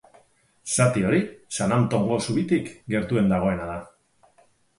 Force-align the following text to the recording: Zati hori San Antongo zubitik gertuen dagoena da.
Zati 0.75 1.03
hori 1.09 1.19
San 1.57 1.75
Antongo 1.75 2.17
zubitik 2.29 2.73
gertuen 2.95 3.31
dagoena 3.35 3.71
da. 3.75 3.79